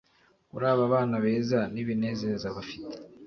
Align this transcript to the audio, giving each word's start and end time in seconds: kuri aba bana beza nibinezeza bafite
kuri 0.49 0.65
aba 0.73 0.85
bana 0.93 1.15
beza 1.23 1.59
nibinezeza 1.73 2.47
bafite 2.55 2.95